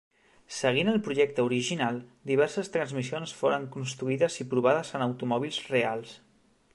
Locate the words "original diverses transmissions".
1.49-3.35